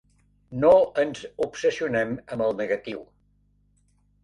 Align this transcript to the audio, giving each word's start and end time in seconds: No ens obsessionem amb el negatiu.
No 0.61 0.71
ens 1.03 1.21
obsessionem 1.47 2.15
amb 2.37 2.47
el 2.49 2.59
negatiu. 2.65 3.07